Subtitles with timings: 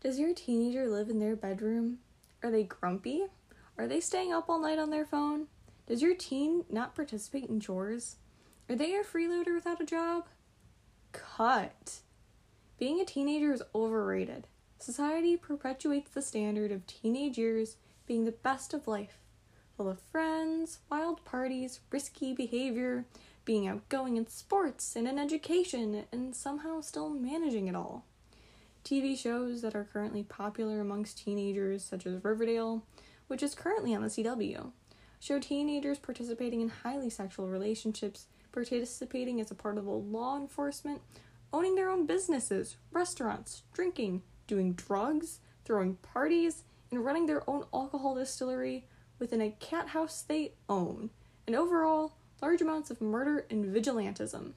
[0.00, 1.98] Does your teenager live in their bedroom?
[2.42, 3.26] Are they grumpy?
[3.76, 5.48] Are they staying up all night on their phone?
[5.86, 8.16] Does your teen not participate in chores?
[8.70, 10.24] Are they a freeloader without a job?
[11.12, 12.00] Cut.
[12.78, 14.46] Being a teenager is overrated.
[14.78, 17.76] Society perpetuates the standard of teenage years
[18.06, 19.18] being the best of life,
[19.76, 23.04] full of friends, wild parties, risky behavior,
[23.44, 28.06] being outgoing in sports and in education, and somehow still managing it all.
[28.84, 32.84] TV shows that are currently popular amongst teenagers, such as Riverdale,
[33.28, 34.72] which is currently on the CW,
[35.20, 41.00] show teenagers participating in highly sexual relationships, participating as a part of law enforcement,
[41.52, 48.14] owning their own businesses, restaurants, drinking, doing drugs, throwing parties, and running their own alcohol
[48.14, 48.86] distillery
[49.18, 51.10] within a cat house they own,
[51.46, 54.52] and overall, large amounts of murder and vigilantism.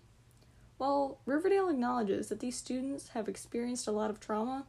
[0.83, 4.65] While Riverdale acknowledges that these students have experienced a lot of trauma,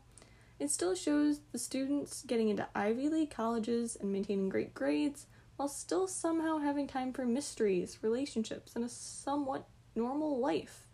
[0.61, 5.67] it still shows the students getting into Ivy League colleges and maintaining great grades while
[5.67, 10.85] still somehow having time for mysteries, relationships, and a somewhat normal life.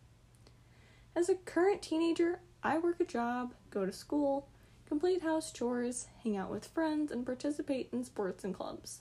[1.15, 4.49] As a current teenager, I work a job, go to school,
[4.87, 9.01] complete house chores, hang out with friends, and participate in sports and clubs.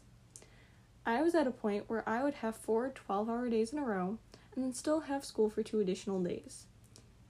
[1.05, 3.85] I was at a point where I would have four 12 hour days in a
[3.85, 4.17] row
[4.55, 6.65] and still have school for two additional days.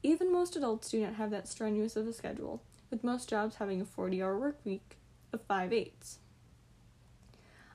[0.01, 3.81] Even most adults do not have that strenuous of a schedule, with most jobs having
[3.81, 4.97] a 40 hour work week
[5.33, 6.19] of 5 eighths.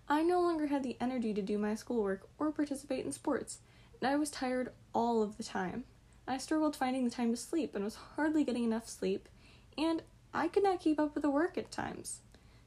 [0.08, 3.58] I no longer had the energy to do my schoolwork or participate in sports,
[4.00, 5.84] and I was tired all of the time.
[6.26, 9.28] I struggled finding the time to sleep and was hardly getting enough sleep,
[9.76, 12.20] and I could not keep up with the work at times.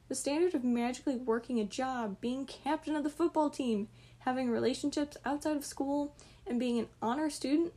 [0.08, 3.88] The standard of magically working a job, being captain of the football team,
[4.28, 6.14] having relationships outside of school,
[6.46, 7.72] and being an honor student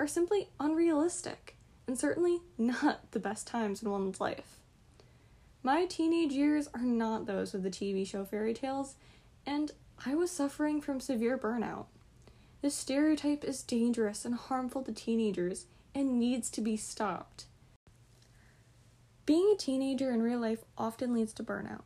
[0.00, 1.54] are simply unrealistic,
[1.86, 4.56] and certainly not the best times in one's life.
[5.62, 8.96] My teenage years are not those of the TV show fairy tales,
[9.46, 9.70] and
[10.04, 11.86] I was suffering from severe burnout.
[12.62, 17.44] This stereotype is dangerous and harmful to teenagers and needs to be stopped.
[19.24, 21.82] Being a teenager in real life often leads to burnout.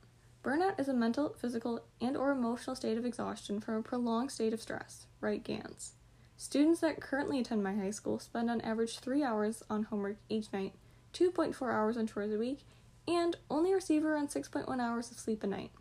[0.46, 4.52] Burnout is a mental, physical, and or emotional state of exhaustion from a prolonged state
[4.52, 5.94] of stress, right Gans.
[6.36, 10.52] Students that currently attend my high school spend on average 3 hours on homework each
[10.52, 10.74] night,
[11.14, 12.60] 2.4 hours on chores a week,
[13.08, 15.72] and only receive around 6.1 hours of sleep a night.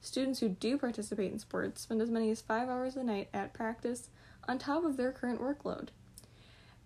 [0.00, 3.52] Students who do participate in sports spend as many as 5 hours a night at
[3.52, 4.08] practice
[4.48, 5.88] on top of their current workload.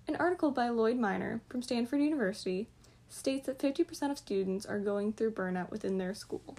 [0.08, 2.66] An article by Lloyd Minor from Stanford University
[3.08, 6.56] states that 50% of students are going through burnout within their school.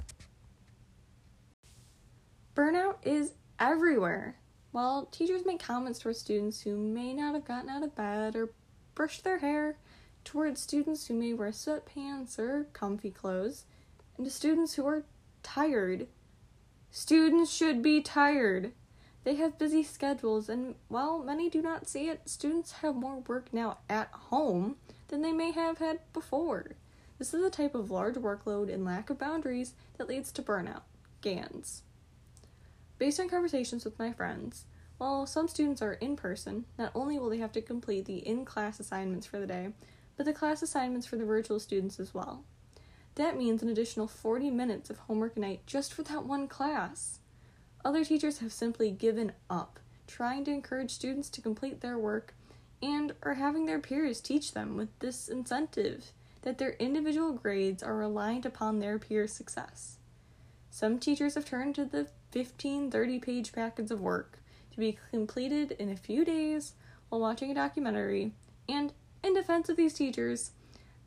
[2.60, 4.36] Burnout is everywhere.
[4.72, 8.50] While teachers make comments towards students who may not have gotten out of bed or
[8.96, 9.78] brushed their hair,
[10.26, 13.64] towards students who may wear sweatpants or comfy clothes,
[14.18, 15.06] and to students who are
[15.42, 16.08] tired.
[16.92, 18.74] Students should be tired.
[19.24, 23.54] They have busy schedules, and while many do not see it, students have more work
[23.54, 24.76] now at home
[25.08, 26.76] than they may have had before.
[27.20, 30.82] This is a type of large workload and lack of boundaries that leads to burnout.
[31.22, 31.84] GANS.
[33.00, 34.66] Based on conversations with my friends,
[34.98, 38.44] while some students are in person, not only will they have to complete the in
[38.44, 39.70] class assignments for the day,
[40.18, 42.44] but the class assignments for the virtual students as well.
[43.16, 47.20] That means an additional 40 minutes of homework a night just for that one class.
[47.86, 52.34] Other teachers have simply given up, trying to encourage students to complete their work
[52.82, 56.12] and are having their peers teach them with this incentive
[56.42, 59.98] that their individual grades are reliant upon their peers' success.
[60.70, 64.40] Some teachers have turned to the 15 30 page packets of work
[64.72, 66.74] to be completed in a few days
[67.10, 68.34] while watching a documentary,
[68.68, 70.52] and in defense of these teachers,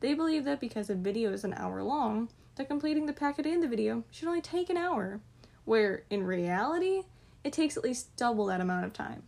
[0.01, 3.63] they believe that because a video is an hour long, that completing the packet and
[3.63, 5.21] the video should only take an hour,
[5.65, 7.03] where in reality,
[7.43, 9.23] it takes at least double that amount of time.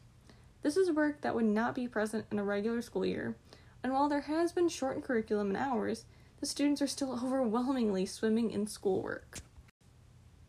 [0.61, 3.35] This is work that would not be present in a regular school year,
[3.81, 6.05] and while there has been shortened curriculum and hours,
[6.39, 9.39] the students are still overwhelmingly swimming in schoolwork.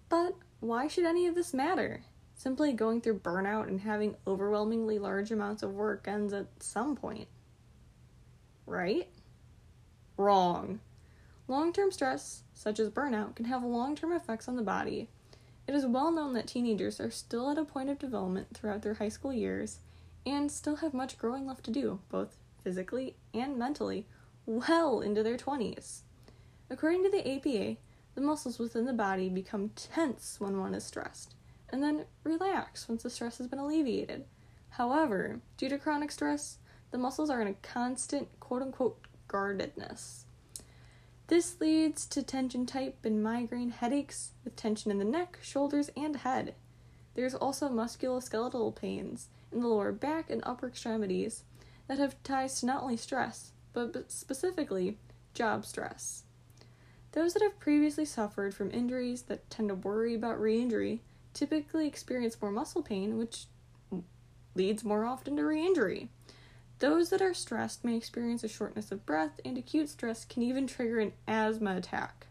[0.08, 2.02] But why should any of this matter?
[2.34, 7.28] Simply going through burnout and having overwhelmingly large amounts of work ends at some point.
[8.66, 9.08] Right?
[10.16, 10.80] Wrong.
[11.48, 15.08] Long term stress, such as burnout, can have long term effects on the body.
[15.66, 18.94] It is well known that teenagers are still at a point of development throughout their
[18.94, 19.78] high school years
[20.24, 24.06] and still have much growing left to do, both physically and mentally,
[24.44, 26.00] well into their 20s.
[26.68, 27.76] According to the APA,
[28.16, 31.34] the muscles within the body become tense when one is stressed,
[31.68, 34.24] and then relax once the stress has been alleviated.
[34.70, 36.56] However, due to chronic stress,
[36.90, 40.24] the muscles are in a constant quote unquote guardedness.
[41.26, 46.16] This leads to tension type and migraine headaches with tension in the neck, shoulders, and
[46.16, 46.54] head.
[47.14, 51.44] There's also musculoskeletal pains in the lower back and upper extremities
[51.86, 54.96] that have ties to not only stress, but specifically
[55.34, 56.22] job stress.
[57.16, 61.00] Those that have previously suffered from injuries that tend to worry about re injury
[61.32, 63.46] typically experience more muscle pain, which
[64.54, 66.10] leads more often to re injury.
[66.78, 70.66] Those that are stressed may experience a shortness of breath, and acute stress can even
[70.66, 72.26] trigger an asthma attack.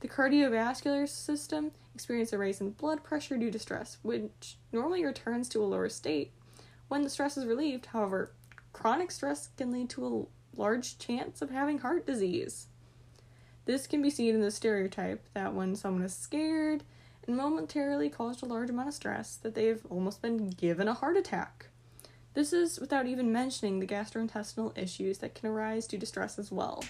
[0.00, 5.48] The cardiovascular system experiences a rise in blood pressure due to stress, which normally returns
[5.48, 6.32] to a lower state
[6.88, 7.86] when the stress is relieved.
[7.86, 8.32] However,
[8.74, 12.66] chronic stress can lead to a large chance of having heart disease.
[13.64, 16.82] This can be seen in the stereotype that when someone is scared
[17.26, 21.16] and momentarily caused a large amount of stress, that they've almost been given a heart
[21.16, 21.66] attack.
[22.34, 26.50] This is without even mentioning the gastrointestinal issues that can arise due to stress as
[26.50, 26.82] well.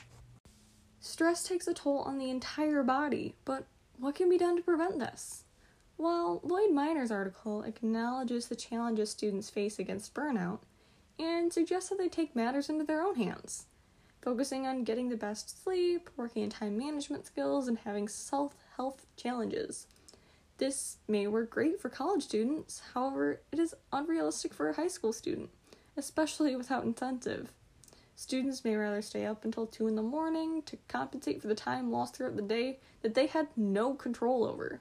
[1.01, 3.67] Stress takes a toll on the entire body, but
[3.99, 5.45] what can be done to prevent this?
[5.99, 10.61] Well, Lloyd Minor's article acknowledges the challenges students face against burnout
[11.19, 13.67] and suggests that they take matters into their own hands,
[14.23, 19.05] focusing on getting the best sleep, working on time management skills, and having self health
[19.17, 19.89] challenges.
[20.59, 25.13] This may work great for college students, however, it is unrealistic for a high school
[25.13, 25.51] student,
[25.97, 27.53] especially without incentive.
[28.15, 31.91] Students may rather stay up until 2 in the morning to compensate for the time
[31.91, 34.81] lost throughout the day that they had no control over.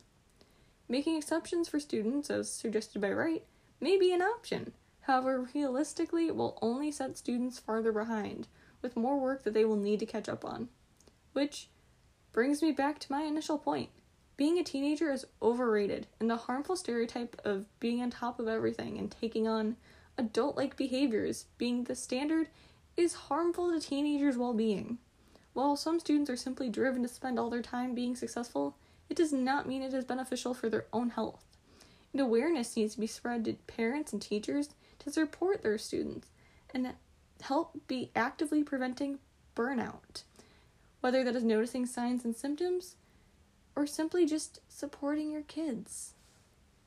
[0.88, 3.44] Making exceptions for students, as suggested by Wright,
[3.80, 4.74] may be an option.
[5.02, 8.48] However, realistically, it will only set students farther behind,
[8.81, 10.69] with more work that they will need to catch up on.
[11.33, 11.68] Which
[12.31, 13.89] brings me back to my initial point.
[14.38, 18.98] Being a teenager is overrated, and the harmful stereotype of being on top of everything
[18.98, 19.75] and taking on
[20.18, 22.48] adult like behaviors being the standard
[22.98, 24.98] is harmful to teenagers' well being.
[25.54, 28.78] While some students are simply driven to spend all their time being successful,
[29.10, 31.44] it does not mean it is beneficial for their own health.
[32.13, 34.69] And awareness needs to be spread to parents and teachers
[35.00, 36.28] to support their students
[36.74, 36.94] and
[37.42, 39.20] help be actively preventing
[39.56, 40.24] burnout.
[41.02, 42.96] Whether that is noticing signs and symptoms
[43.76, 46.14] or simply just supporting your kids.